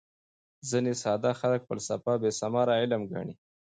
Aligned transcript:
ځیني 0.69 0.93
ساده 1.03 1.31
خلک 1.41 1.61
فلسفه 1.69 2.13
بېثمره 2.21 2.73
علم 2.81 3.01
ګڼي. 3.11 3.33